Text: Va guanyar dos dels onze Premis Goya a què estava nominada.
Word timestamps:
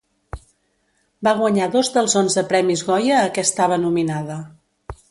Va 1.27 1.33
guanyar 1.41 1.67
dos 1.75 1.91
dels 1.99 2.17
onze 2.23 2.45
Premis 2.55 2.85
Goya 2.89 3.21
a 3.21 3.31
què 3.37 3.47
estava 3.51 3.83
nominada. 3.87 4.45